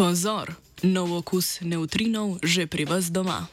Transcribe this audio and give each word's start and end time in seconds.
Pozor, 0.00 0.56
nov 0.80 1.12
okus 1.12 1.60
neutrinov 1.60 2.40
že 2.40 2.64
pri 2.64 2.88
vas 2.88 3.12
doma. 3.12 3.52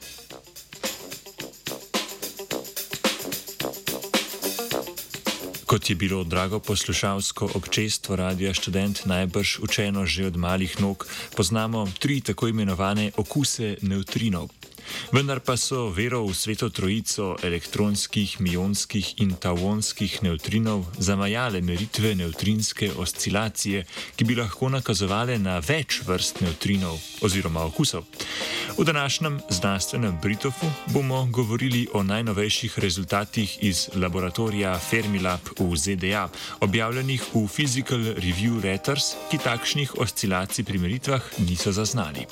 Kot 5.78 5.90
je 5.90 5.96
bilo 5.96 6.24
drago 6.24 6.60
poslušalsko 6.60 7.50
občestvo 7.54 8.16
Radia 8.16 8.54
Student 8.54 9.06
najbrž 9.06 9.60
učeno 9.62 10.06
že 10.06 10.26
od 10.26 10.38
malih 10.38 10.82
nog, 10.82 11.06
poznamo 11.38 11.86
tri 12.00 12.22
tako 12.22 12.48
imenovane 12.48 13.12
okuse 13.18 13.78
neutrinov. 13.82 14.50
Vendar 15.12 15.40
pa 15.40 15.58
so 15.58 15.90
vero 15.94 16.24
v 16.26 16.34
sveto 16.34 16.70
trojico 16.70 17.36
elektronskih, 17.44 18.42
mionskih 18.42 19.22
in 19.22 19.36
tavonskih 19.36 20.24
neutrinov 20.24 20.86
zamajale 20.98 21.62
meritve 21.62 22.16
neutrinske 22.16 22.92
oscilacije, 22.98 23.86
ki 24.16 24.24
bi 24.26 24.36
lahko 24.36 24.70
nakazovale 24.70 25.38
na 25.38 25.60
več 25.60 26.02
vrst 26.08 26.42
neutrinov 26.42 26.98
oziroma 27.22 27.68
okusov. 27.70 28.04
V 28.78 28.84
današnjem 28.84 29.40
znanstvenem 29.50 30.18
Britofu 30.22 30.66
bomo 30.86 31.28
govorili 31.32 31.88
o 31.94 32.04
najnovejših 32.04 32.80
rezultatih 32.80 33.64
iz 33.64 33.90
laboratorija 33.96 34.80
Fermilab 34.80 35.40
v 35.60 35.76
ZDA, 35.76 36.30
objavljenih 36.60 37.24
v 37.34 37.40
Physical 37.40 38.14
Review 38.16 38.64
Letters, 38.64 39.04
ki 39.32 39.38
takšnih 39.38 39.98
oscilacij 39.98 40.66
pri 40.66 40.78
meritvah 40.78 41.22
niso 41.50 41.72
zaznali. 41.72 42.26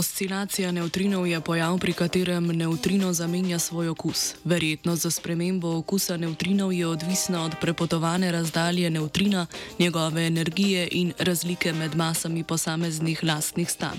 Oscilacija 0.00 0.72
neutrinov 0.72 1.26
je 1.26 1.40
pojav, 1.40 1.78
pri 1.78 1.92
katerem 1.92 2.46
neutrino 2.46 3.12
zamenja 3.12 3.58
svoj 3.58 3.88
okus. 3.88 4.34
Verjetnost 4.44 5.02
za 5.02 5.10
spremembo 5.10 5.76
okusa 5.76 6.16
neutrinov 6.16 6.72
je 6.72 6.86
odvisna 6.86 7.44
od 7.44 7.52
prepotovane 7.60 8.32
razdalje 8.32 8.90
neutrina, 8.90 9.46
njegove 9.78 10.26
energije 10.26 10.88
in 10.92 11.12
razlike 11.18 11.72
med 11.72 11.96
masami 11.96 12.44
posameznih 12.44 13.24
lastnih 13.24 13.70
stanj. 13.70 13.98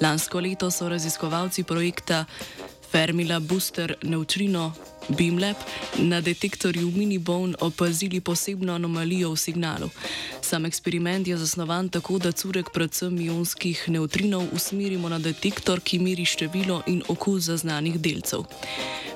Lansko 0.00 0.40
leto 0.40 0.70
so 0.70 0.88
raziskovalci 0.88 1.62
projekta 1.62 2.24
Fermila 2.90 3.40
Booster 3.40 3.94
Neutrino 4.02 4.72
Beamlab 5.08 5.56
na 5.98 6.20
detektorju 6.20 6.90
Minibone 6.90 7.54
opazili 7.60 8.20
posebno 8.20 8.74
anomalijo 8.74 9.30
v 9.30 9.36
signalu. 9.36 9.90
Sam 10.42 10.66
eksperiment 10.66 11.26
je 11.26 11.36
zasnovan 11.36 11.88
tako, 11.88 12.18
da 12.18 12.32
curek 12.32 12.70
predvsem 12.74 13.20
ionskih 13.20 13.84
neutrinov 13.88 14.44
usmerimo 14.52 15.08
na 15.08 15.18
detektor, 15.18 15.80
ki 15.80 15.98
meri 15.98 16.24
število 16.24 16.82
in 16.86 17.02
okus 17.08 17.42
zaznanih 17.42 18.00
delcev. 18.00 18.42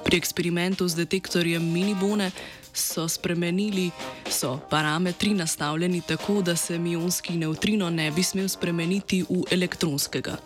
Pri 0.05 0.17
eksperimentu 0.17 0.89
z 0.89 0.95
detektorjem 0.95 1.73
Minibone 1.73 2.31
so 2.75 3.09
spremenili, 3.09 3.91
so 4.31 4.59
parametri 4.71 5.35
nastavljeni 5.35 6.01
tako, 6.01 6.43
da 6.43 6.57
se 6.57 6.79
mionski 6.79 7.37
neutrino 7.37 7.91
ne 7.91 8.11
bi 8.11 8.23
smel 8.23 8.49
spremeniti 8.49 9.23
v 9.23 9.43
elektronskega. 9.51 10.37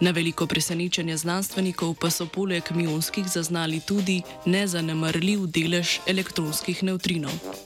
Na 0.00 0.10
veliko 0.10 0.46
presenečenje 0.46 1.16
znanstvenikov 1.16 1.94
pa 2.00 2.10
so 2.10 2.26
poleg 2.26 2.64
mionskih 2.74 3.26
zaznali 3.26 3.80
tudi 3.80 4.22
nezanemrljiv 4.44 5.46
delež 5.46 5.98
elektronskih 6.06 6.82
neutrinov. 6.82 7.65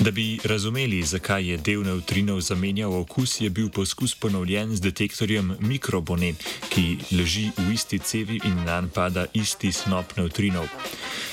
Da 0.00 0.10
bi 0.10 0.38
razumeli, 0.44 1.02
zakaj 1.02 1.44
je 1.50 1.56
del 1.56 1.82
neutrinov 1.82 2.40
zamenjal 2.40 2.94
okus, 2.94 3.40
je 3.40 3.50
bil 3.50 3.68
poskus 3.68 4.14
ponovljen 4.14 4.76
z 4.76 4.80
detektorjem 4.80 5.56
mikrobone, 5.60 6.32
ki 6.72 6.96
leži 7.12 7.50
v 7.56 7.74
isti 7.74 7.98
cevi 7.98 8.40
in 8.44 8.54
na 8.64 8.80
njen 8.80 8.88
pada 8.88 9.26
isti 9.34 9.72
snop 9.72 10.16
neutrinov. 10.16 10.64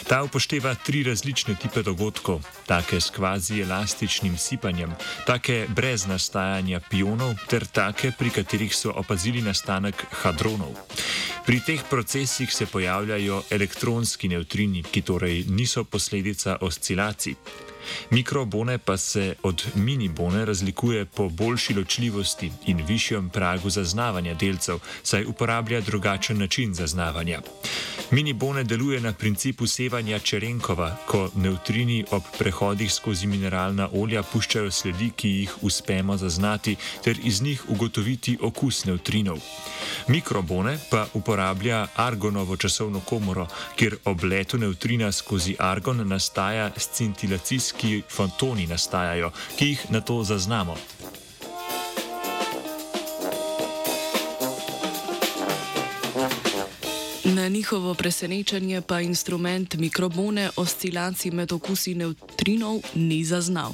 Ta 0.08 0.24
upošteva 0.24 0.76
tri 0.76 1.04
različne 1.04 1.56
tipe 1.62 1.84
dogodkov: 1.84 2.44
take 2.66 3.00
s 3.02 3.10
kvazi 3.16 3.62
elastičnim 3.62 4.38
sipanjem, 4.38 4.92
take 5.26 5.68
brez 5.70 6.06
nastajanja 6.08 6.80
pionov, 6.90 7.36
ter 7.48 7.66
take, 7.66 8.12
pri 8.20 8.30
katerih 8.30 8.76
so 8.76 8.92
opazili 8.96 9.42
nastanek 9.42 10.06
hadronov. 10.12 10.76
Pri 11.46 11.60
teh 11.60 11.84
procesih 11.90 12.54
se 12.54 12.66
pojavljajo 12.66 13.44
elektronski 13.50 14.28
neutrini, 14.28 14.84
ki 14.84 15.02
torej 15.02 15.46
niso 15.48 15.84
posledica 15.84 16.58
oscilacij. 16.62 17.36
Mikrobone 18.12 18.57
pa 18.86 18.98
se 18.98 19.36
od 19.44 19.66
minibone 19.76 20.46
razlikuje 20.46 21.06
po 21.06 21.30
boljši 21.30 21.74
ločljivosti 21.74 22.52
in 22.66 22.86
višjem 22.88 23.30
pragu 23.30 23.70
zaznavanja 23.70 24.34
delcev, 24.34 24.80
saj 25.04 25.26
uporablja 25.26 25.82
drugačen 25.82 26.38
način 26.38 26.74
zaznavanja. 26.74 27.42
Minibone 28.12 28.64
deluje 28.64 29.02
na 29.02 29.14
principu 29.14 29.68
sevanja 29.68 30.20
čerenkova, 30.20 30.96
ko 31.08 31.30
neutrini 31.36 32.06
ob 32.12 32.24
prehodih 32.40 32.94
skozi 32.94 33.28
mineralna 33.28 33.90
olja 33.94 34.24
puščajo 34.24 34.72
sledi, 34.72 35.12
ki 35.16 35.30
jih 35.30 35.56
uspemo 35.62 36.18
zaznati, 36.18 36.76
ter 37.04 37.18
iz 37.24 37.42
njih 37.42 37.64
ugotoviti 37.68 38.38
okus 38.42 38.86
neutrinov. 38.86 39.40
Mikrobone 40.08 40.80
pa 40.92 41.08
uporablja 41.14 41.88
argonovo 41.96 42.58
časovno 42.58 43.00
komoro, 43.00 43.48
kjer 43.76 43.98
ob 44.06 44.24
letu 44.24 44.58
neutrina 44.58 45.12
skozi 45.12 45.56
argon 45.60 46.08
nastaja 46.08 46.72
scintilacijski 46.78 48.02
fotoni 48.48 48.68
nastajajo, 48.68 49.32
ki 49.58 49.66
jih 49.66 49.86
na 49.90 50.02
to 50.02 50.24
zaznamo. 50.24 50.76
Na 57.48 57.52
njihovo 57.52 57.94
presenečenje 57.94 58.82
pa 58.82 59.02
instrument 59.02 59.76
mikrobone 59.76 60.50
oscilacij 60.56 61.32
med 61.32 61.52
okusi 61.52 61.96
neutrinov 61.96 62.82
ni 62.96 63.26
zaznal. 63.26 63.74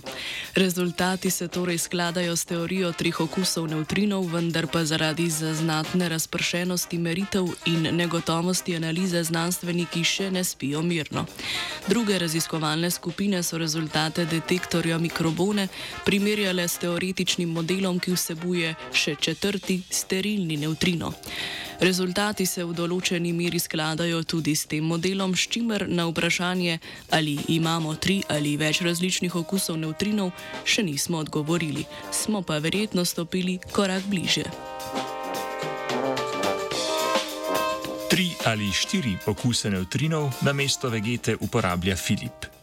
Rezultati 0.56 1.30
se 1.30 1.48
torej 1.48 1.78
skladajo 1.78 2.36
s 2.36 2.46
teorijo 2.46 2.92
treh 2.92 3.20
okusov 3.20 3.68
neutrinov, 3.68 4.30
vendar 4.34 4.68
pa 4.68 4.86
zaradi 4.86 5.30
zaznatne 5.30 6.10
razpršenosti 6.10 6.98
meritev 6.98 7.48
in 7.66 7.82
negotovosti 7.96 8.76
analize 8.76 9.24
znanstveniki 9.24 10.04
še 10.04 10.32
ne 10.32 10.44
spijo 10.44 10.82
mirno. 10.82 11.26
Druge 11.88 12.20
raziskovalne 12.20 12.92
skupine 12.92 13.44
so 13.44 13.58
rezultate 13.58 14.26
detektorja 14.26 14.98
mikrobone 14.98 15.68
primerjale 16.06 16.68
s 16.68 16.78
teoretičnim 16.78 17.50
modelom, 17.50 18.00
ki 18.00 18.14
vsebuje 18.14 18.76
še 18.94 19.16
četrti 19.16 19.82
sterilni 19.90 20.58
neutrino. 20.58 21.14
Rezultati 21.84 22.46
se 22.48 22.64
v 22.64 22.72
določeni 22.72 23.34
meri 23.36 23.60
skladajo 23.60 24.22
tudi 24.24 24.54
s 24.56 24.70
tem 24.72 24.86
modelom, 24.88 25.34
s 25.36 25.50
čimer 25.52 25.84
na 25.92 26.06
vprašanje, 26.08 26.78
ali 27.12 27.34
imamo 27.52 27.98
tri 28.00 28.22
ali 28.32 28.54
več 28.56 28.80
različnih 28.88 29.36
okusov 29.36 29.76
neutrinov, 29.82 30.32
še 30.64 30.88
nismo 30.88 31.20
odgovorili, 31.20 31.84
smo 32.08 32.40
pa 32.40 32.62
verjetno 32.64 33.04
stopili 33.04 33.58
korak 33.76 34.08
bliže. 34.08 34.48
Tri 38.08 38.32
ali 38.48 38.72
štiri 38.72 39.18
okuse 39.28 39.68
neutrinov 39.76 40.32
na 40.48 40.56
mesto 40.56 40.88
vegete 40.88 41.36
uporablja 41.36 42.00
Filip. 42.00 42.63